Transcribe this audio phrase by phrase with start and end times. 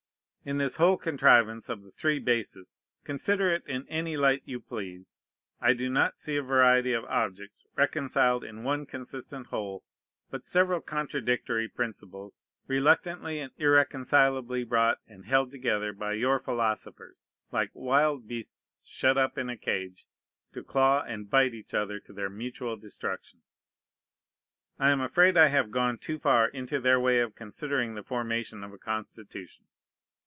[0.43, 5.19] In this whole contrivance of the three bases, consider it in any light you please,
[5.59, 9.83] I do not see a variety of objects reconciled in one consistent whole,
[10.31, 17.69] but several contradictory principles reluctantly and irreconcilably brought and held together by your philosophers, like
[17.75, 20.07] wild beasts shut up in a cage,
[20.53, 23.41] to claw and bite each other to their mutual destruction.
[24.79, 28.63] I am afraid I have gone too far into their way of considering the formation
[28.63, 29.65] of a Constitution.